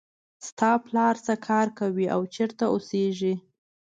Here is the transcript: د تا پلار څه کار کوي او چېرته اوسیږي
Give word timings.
د 0.43 0.45
تا 0.59 0.71
پلار 0.85 1.15
څه 1.25 1.33
کار 1.47 1.67
کوي 1.79 2.05
او 2.15 2.21
چېرته 2.35 2.63
اوسیږي 2.73 3.33